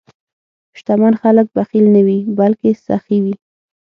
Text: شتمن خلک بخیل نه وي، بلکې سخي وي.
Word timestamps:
شتمن 0.77 1.13
خلک 1.21 1.47
بخیل 1.55 1.85
نه 1.95 2.01
وي، 2.05 2.19
بلکې 2.39 2.69
سخي 2.87 3.17
وي. 3.23 3.35